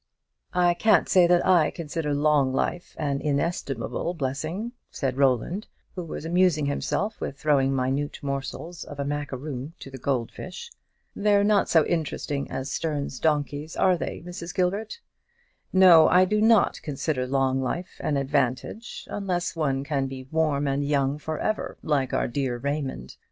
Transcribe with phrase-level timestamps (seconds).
[0.55, 6.25] "I can't say that I consider long life an inestimable blessing," said Roland, who was
[6.25, 10.71] amusing himself with throwing minute morsels of a macaroon to the gold fish.
[11.15, 14.55] "They're not so interesting as Sterne's donkey, are they, Mrs.
[14.55, 14.99] Gilbert?
[15.71, 20.83] No, I do not consider long life an advantage, unless one can be 'warm and
[20.83, 23.17] young' for ever, like our dear Raymond.